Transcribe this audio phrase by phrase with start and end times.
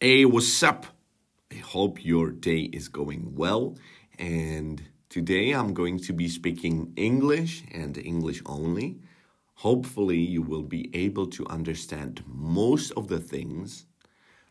[0.00, 0.86] Hey, what's up?
[1.50, 3.74] I hope your day is going well.
[4.16, 9.00] And today I'm going to be speaking English and English only.
[9.56, 13.86] Hopefully, you will be able to understand most of the things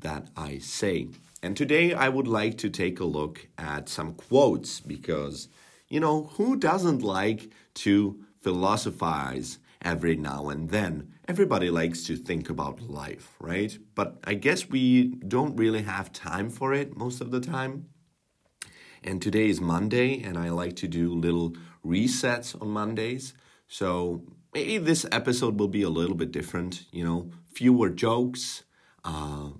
[0.00, 1.06] that I say.
[1.40, 5.46] And today I would like to take a look at some quotes because,
[5.88, 11.14] you know, who doesn't like to philosophize every now and then?
[11.26, 13.76] Everybody likes to think about life, right?
[13.94, 17.86] But I guess we don't really have time for it most of the time.
[19.02, 23.32] And today is Monday, and I like to do little resets on Mondays.
[23.66, 28.64] So maybe this episode will be a little bit different, you know, fewer jokes.
[29.04, 29.50] Uh,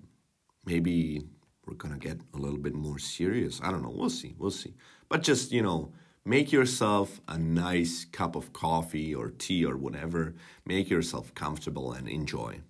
[0.66, 1.22] maybe
[1.64, 3.60] we're gonna get a little bit more serious.
[3.62, 3.94] I don't know.
[3.96, 4.34] We'll see.
[4.38, 4.74] We'll see.
[5.08, 5.92] But just, you know,
[6.28, 10.34] make yourself a nice cup of coffee or tea or whatever.
[10.66, 12.60] Make yourself comfortable and enjoy.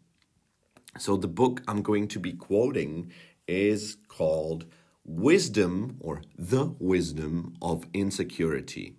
[0.97, 3.13] So, the book I'm going to be quoting
[3.49, 4.67] is called
[5.05, 8.97] Wisdom or The Wisdom of Insecurity.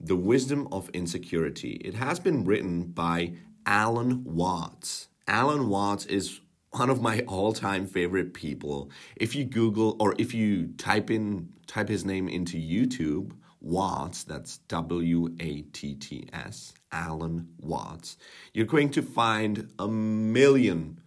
[0.00, 1.72] The Wisdom of Insecurity.
[1.84, 3.34] It has been written by
[3.66, 5.08] Alan Watts.
[5.28, 8.90] Alan Watts is one of my all-time favorite people.
[9.16, 13.32] If you Google or if you type in type his name into YouTube,
[13.64, 18.18] Watts, that's W A T T S, Alan Watts,
[18.52, 21.00] you're going to find a million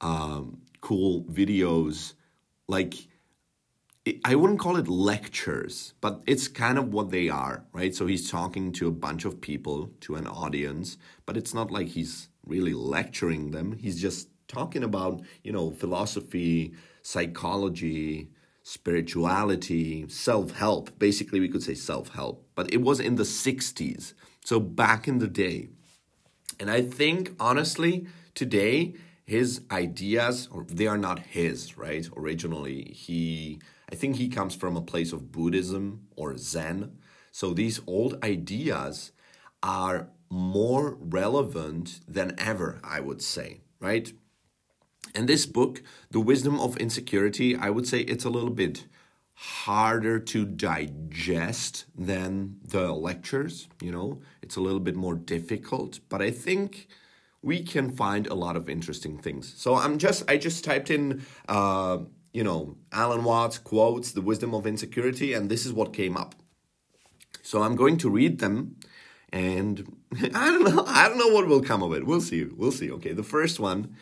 [0.00, 2.12] um, cool videos.
[2.68, 2.94] Like,
[4.22, 7.94] I wouldn't call it lectures, but it's kind of what they are, right?
[7.94, 11.88] So he's talking to a bunch of people, to an audience, but it's not like
[11.88, 13.72] he's really lecturing them.
[13.72, 18.28] He's just talking about, you know, philosophy, psychology,
[18.64, 20.98] spirituality, self help.
[20.98, 24.14] Basically, we could say self help, but it was in the 60s.
[24.44, 25.68] So back in the day.
[26.58, 32.06] And I think, honestly, today, his ideas, or they are not his, right?
[32.16, 36.98] Originally, he, I think he comes from a place of Buddhism or Zen.
[37.32, 39.12] So these old ideas
[39.62, 44.12] are more relevant than ever, I would say, right?
[45.14, 48.86] And this book, The Wisdom of Insecurity, I would say it's a little bit
[49.34, 56.22] harder to digest than the lectures, you know, it's a little bit more difficult, but
[56.22, 56.88] I think
[57.42, 59.52] we can find a lot of interesting things.
[59.56, 61.98] So I'm just, I just typed in, uh,
[62.32, 66.34] you know, Alan Watts quotes, The Wisdom of Insecurity, and this is what came up.
[67.42, 68.76] So I'm going to read them
[69.30, 69.96] and
[70.34, 72.06] I don't know, I don't know what will come of it.
[72.06, 72.44] We'll see.
[72.44, 72.90] We'll see.
[72.92, 73.12] Okay.
[73.12, 73.94] The first one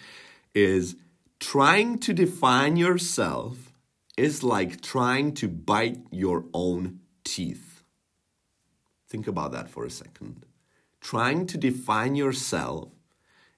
[0.55, 0.97] is
[1.41, 3.73] trying to define yourself
[4.17, 7.83] is like trying to bite your own teeth.
[9.09, 10.45] Think about that for a second.
[11.01, 12.91] Trying to define yourself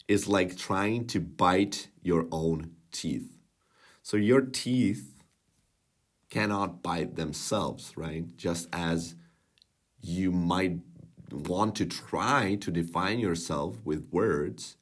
[0.09, 3.37] is like trying to bite your own teeth.
[4.03, 5.23] So your teeth
[6.31, 8.37] cannot bite themselves, right?
[8.37, 9.15] Just as
[10.01, 10.79] you might
[11.31, 14.77] want to try to define yourself with words,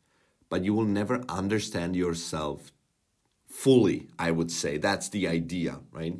[0.53, 2.73] but you will never understand yourself
[3.47, 4.77] fully, I would say.
[4.77, 6.19] That's the idea, right?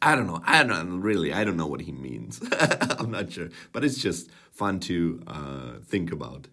[0.00, 0.40] I don't know.
[0.44, 1.32] I don't really.
[1.32, 2.40] I don't know what he means.
[2.96, 6.46] I'm not sure, but it's just fun to uh, think about.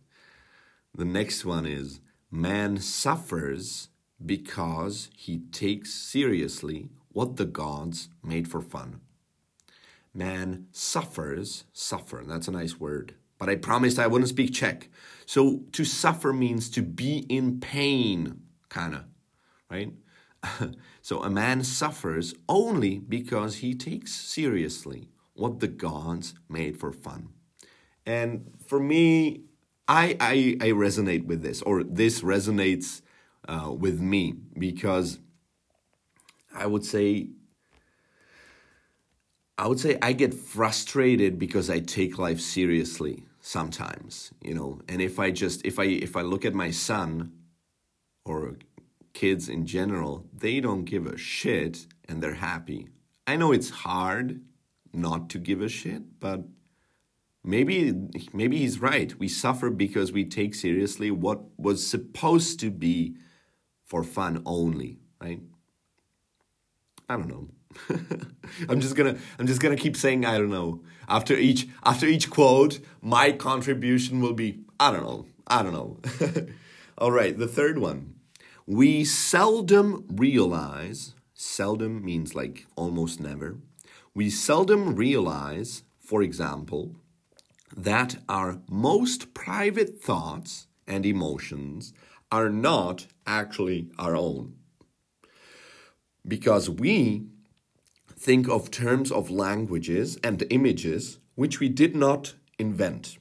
[0.95, 3.89] The next one is man suffers
[4.25, 9.01] because he takes seriously what the gods made for fun.
[10.15, 12.23] Man suffers, suffer.
[12.25, 13.13] That's a nice word.
[13.41, 14.87] But I promised I wouldn't speak Czech.
[15.25, 19.05] So to suffer means to be in pain, kind of
[19.67, 19.91] right?
[21.01, 27.29] so a man suffers only because he takes seriously what the gods made for fun.
[28.05, 29.41] And for me,
[29.87, 33.01] I, I, I resonate with this, or this resonates
[33.49, 35.17] uh, with me because
[36.53, 37.29] I would say
[39.57, 44.79] I would say I get frustrated because I take life seriously sometimes, you know.
[44.87, 47.33] And if I just if I if I look at my son
[48.25, 48.57] or
[49.13, 52.87] kids in general, they don't give a shit and they're happy.
[53.27, 54.41] I know it's hard
[54.93, 56.43] not to give a shit, but
[57.43, 57.93] maybe
[58.33, 59.17] maybe he's right.
[59.19, 63.15] We suffer because we take seriously what was supposed to be
[63.83, 65.41] for fun only, right?
[67.09, 67.49] I don't know.
[68.69, 70.81] I'm just gonna I'm just gonna keep saying I don't know.
[71.07, 75.25] After each after each quote, my contribution will be I don't know.
[75.47, 75.97] I don't know.
[76.97, 78.15] All right, the third one.
[78.67, 83.57] We seldom realize, seldom means like almost never,
[84.13, 86.95] we seldom realize, for example,
[87.75, 91.93] that our most private thoughts and emotions
[92.31, 94.55] are not actually our own.
[96.27, 97.25] because we
[98.21, 103.17] think of terms of languages and images which we did not invent,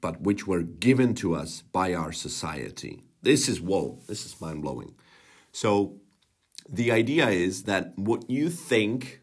[0.00, 3.02] but which were given to us by our society.
[3.22, 4.94] This is whoa, this is mind blowing.
[5.50, 6.00] So,
[6.68, 9.20] the idea is that what you think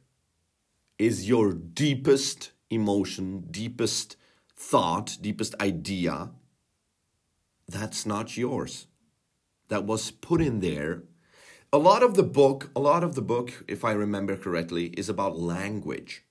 [0.98, 4.18] is your deepest emotion, deepest
[4.58, 6.32] thought, deepest idea,
[7.68, 8.88] that's not yours.
[9.70, 11.04] That was put in there.
[11.72, 15.08] A lot of the book, a lot of the book, if I remember correctly, is
[15.08, 16.24] about language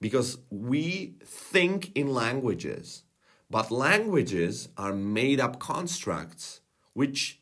[0.00, 3.02] because we think in languages,
[3.50, 6.60] but languages are made up constructs
[6.94, 7.40] which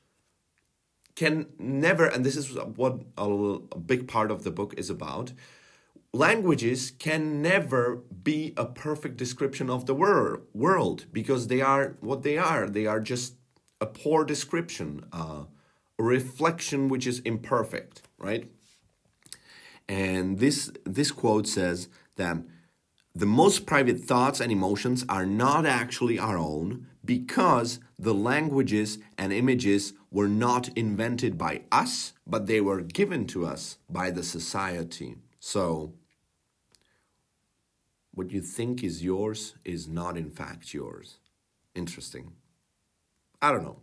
[1.14, 5.32] can never, and this is what a, big part of the book is about.
[6.12, 12.24] Languages can never be a perfect description of the wor- world because they are what
[12.24, 12.68] they are.
[12.68, 13.34] They are just
[13.80, 15.44] a poor description, uh,
[15.98, 18.50] reflection which is imperfect, right?
[19.88, 22.38] And this this quote says that
[23.14, 29.32] the most private thoughts and emotions are not actually our own because the languages and
[29.32, 35.16] images were not invented by us, but they were given to us by the society.
[35.38, 35.92] So,
[38.12, 41.18] what you think is yours is not in fact yours.
[41.74, 42.32] Interesting.
[43.42, 43.80] I don't know.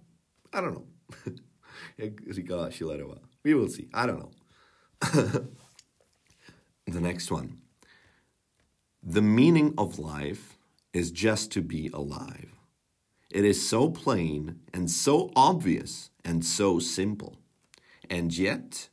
[0.51, 1.33] I don't know.
[3.43, 3.87] we will see.
[3.93, 4.31] I don't know.
[6.85, 7.61] the next one.
[9.03, 10.57] The meaning of life
[10.93, 12.53] is just to be alive.
[13.31, 17.37] It is so plain and so obvious and so simple.
[18.09, 18.89] And yet,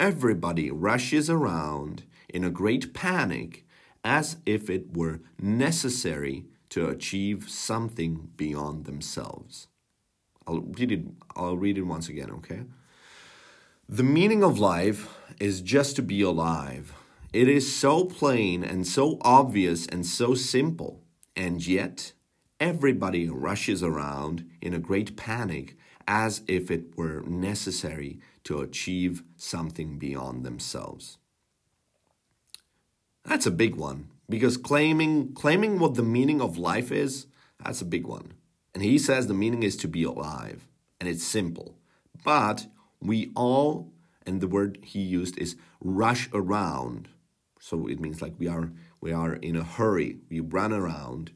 [0.00, 3.66] everybody rushes around in a great panic
[4.02, 9.68] as if it were necessary to achieve something beyond themselves.
[10.50, 11.04] I'll read it
[11.36, 12.62] I'll read it once again, okay?
[13.88, 15.08] The meaning of life
[15.38, 16.92] is just to be alive.
[17.32, 21.02] It is so plain and so obvious and so simple.
[21.36, 22.12] And yet,
[22.58, 25.76] everybody rushes around in a great panic
[26.08, 31.18] as if it were necessary to achieve something beyond themselves.
[33.24, 37.26] That's a big one because claiming claiming what the meaning of life is,
[37.64, 38.32] that's a big one.
[38.74, 40.66] And he says the meaning is to be alive
[41.00, 41.76] and it's simple.
[42.24, 42.66] But
[43.00, 43.92] we all
[44.26, 47.08] and the word he used is rush around.
[47.58, 48.70] So it means like we are
[49.00, 50.18] we are in a hurry.
[50.28, 51.32] We run around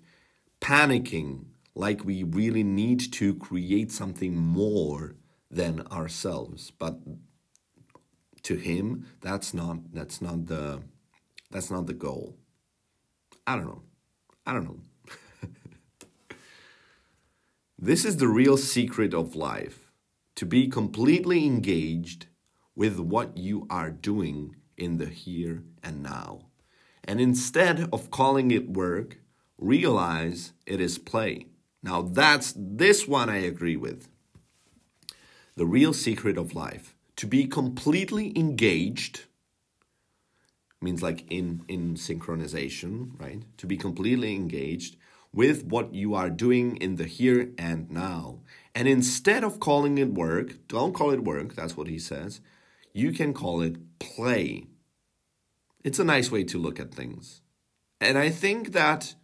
[0.60, 1.44] panicking
[1.74, 5.14] like we really need to create something more
[5.50, 6.98] than ourselves but
[8.42, 10.80] to him that's not that's not the
[11.50, 12.34] that's not the goal
[13.46, 13.82] i don't know
[14.46, 14.80] i don't know
[17.84, 19.90] this is the real secret of life
[20.36, 22.26] to be completely engaged
[22.74, 26.46] with what you are doing in the here and now
[27.04, 29.18] and instead of calling it work
[29.58, 31.46] realize it is play.
[31.82, 34.08] Now, that's this one I agree with.
[35.56, 39.24] The real secret of life to be completely engaged
[40.80, 43.42] means like in in synchronization, right?
[43.58, 44.96] To be completely engaged
[45.34, 48.38] with what you are doing in the here and now.
[48.74, 52.40] And instead of calling it work, don't call it work, that's what he says.
[52.92, 54.68] You can call it play.
[55.82, 57.42] It's a nice way to look at things.
[58.00, 59.14] And I think that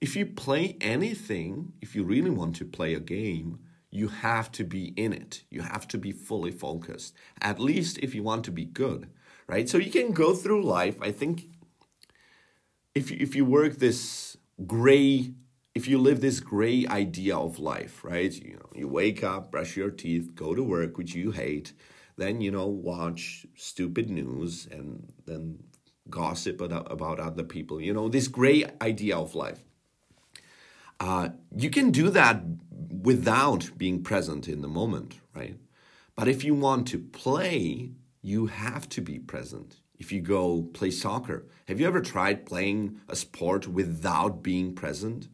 [0.00, 3.58] if you play anything, if you really want to play a game,
[3.90, 5.44] you have to be in it.
[5.50, 9.08] You have to be fully focused, at least if you want to be good,
[9.46, 9.68] right?
[9.68, 10.96] So you can go through life.
[11.02, 11.50] I think
[12.94, 15.32] if you, if you work this gray,
[15.74, 18.32] if you live this gray idea of life, right?
[18.32, 21.72] You know, you wake up, brush your teeth, go to work, which you hate,
[22.16, 25.62] then you know watch stupid news and then
[26.10, 27.80] gossip about, other people.
[27.80, 29.64] You know, this gray idea of life
[31.02, 32.42] uh, you can do that
[33.02, 35.56] without being present in the moment, right?
[36.14, 37.90] But if you want to play,
[38.22, 39.81] you have to be present.
[40.02, 45.28] If you go play soccer, have you ever tried playing a sport without being present?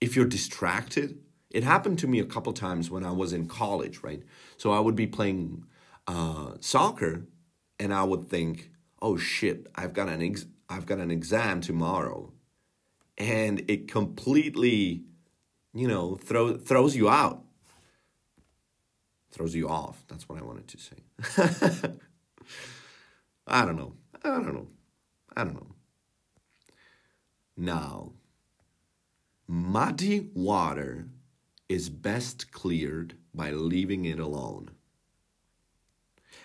[0.00, 1.18] If you're distracted,
[1.50, 4.22] it happened to me a couple times when I was in college, right?
[4.56, 5.66] So I would be playing
[6.06, 7.26] uh, soccer,
[7.78, 8.70] and I would think,
[9.02, 12.32] "Oh shit, I've got an ex- I've got an exam tomorrow,"
[13.18, 15.04] and it completely,
[15.74, 17.44] you know, throw, throws you out.
[19.32, 20.02] Throws you off.
[20.08, 21.90] That's what I wanted to say.
[23.46, 23.94] I don't know.
[24.24, 24.68] I don't know.
[25.36, 25.74] I don't know.
[27.56, 28.12] Now,
[29.46, 31.08] muddy water
[31.68, 34.70] is best cleared by leaving it alone.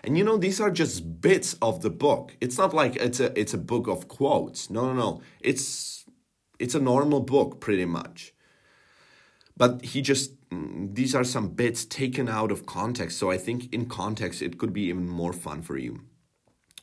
[0.04, 2.36] And you know, these are just bits of the book.
[2.42, 4.70] It's not like it's a it's a book of quotes.
[4.70, 5.22] No, no, no.
[5.40, 6.06] It's
[6.60, 8.34] it's a normal book pretty much.
[9.58, 13.18] But he just mm, these are some bits taken out of context.
[13.20, 16.02] So I think in context it could be even more fun for you.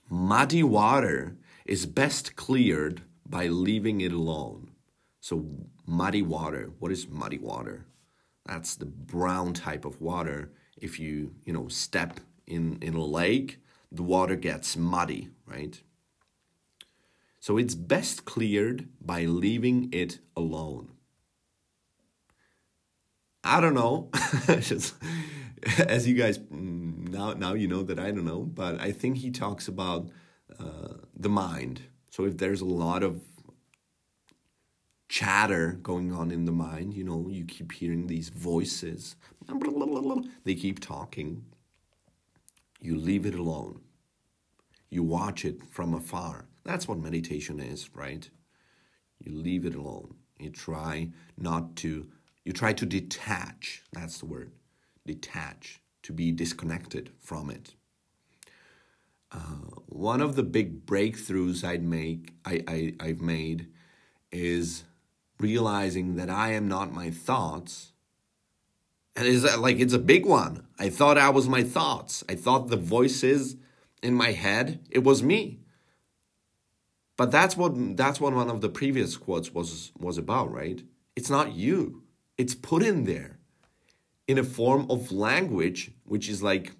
[0.09, 1.37] Muddy water
[1.67, 4.71] is best cleared by leaving it alone.
[5.21, 5.45] So
[5.87, 7.85] muddy water, what is muddy water?
[8.47, 10.51] That's the brown type of water.
[10.79, 13.59] If you, you know, step in, in a lake,
[13.93, 15.81] the water gets muddy, right?
[17.41, 20.93] So it's best cleared by leaving it alone.
[23.45, 24.11] I don't know.
[24.61, 24.95] Just,
[25.79, 29.19] as you guys mm, now now you know that I don't know, but I think
[29.19, 30.09] he talks about
[30.59, 31.83] uh, the mind.
[32.11, 33.23] So if there's a lot of
[35.09, 39.17] chatter going on in the mind, you know, you keep hearing these voices.
[40.45, 41.45] They keep talking.
[42.81, 43.81] You leave it alone.
[44.91, 46.47] You watch it from afar.
[46.65, 48.29] That's what meditation is, right?
[49.19, 50.15] You leave it alone.
[50.39, 52.07] You try not to,
[52.45, 53.83] you try to detach.
[53.93, 54.53] That's the word.
[55.09, 57.75] Detach, to be disconnected from it.
[59.33, 63.69] Uh, one of the big breakthroughs I'd make, I, I, I've made
[64.31, 64.85] is
[65.41, 67.93] realizing that I am not my thoughts.
[69.17, 70.67] And it's like it's a big one.
[70.79, 72.23] I thought I was my thoughts.
[72.29, 73.57] I thought the voices
[74.03, 75.61] in my head, it was me.
[77.17, 80.83] But that's what that's what one of the previous quotes was was about, right?
[81.17, 82.05] It's not you.
[82.37, 83.38] It's put in there
[84.29, 86.73] in a form of language which is like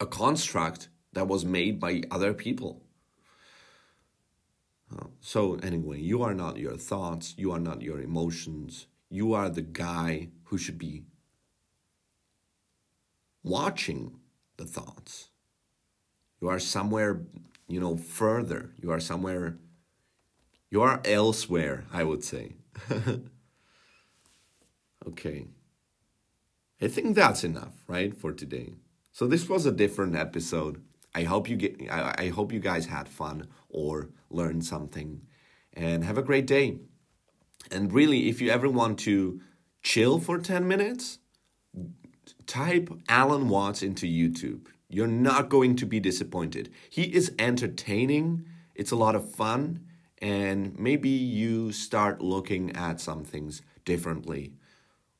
[0.00, 2.82] a construct that was made by other people.
[4.96, 9.48] Uh, so, anyway, you are not your thoughts, you are not your emotions, you are
[9.48, 11.02] the guy who should be
[13.42, 14.16] watching
[14.56, 15.28] the thoughts.
[16.40, 17.22] You are somewhere,
[17.68, 18.70] you know, further.
[18.80, 19.58] You are somewhere,
[20.70, 22.52] you are elsewhere, I would say.
[25.08, 25.46] okay.
[26.80, 28.74] I think that's enough, right, for today.
[29.12, 30.82] So, this was a different episode.
[31.14, 35.22] I hope you get I, I hope you guys had fun or learned something
[35.72, 36.78] and have a great day.
[37.70, 39.40] And really if you ever want to
[39.82, 41.18] chill for 10 minutes,
[42.46, 44.66] type Alan Watts into YouTube.
[44.88, 46.70] You're not going to be disappointed.
[46.90, 49.86] He is entertaining, it's a lot of fun,
[50.18, 54.54] and maybe you start looking at some things differently.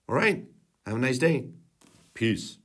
[0.08, 0.44] All right,
[0.86, 1.46] have a nice day.
[2.14, 2.58] Peace.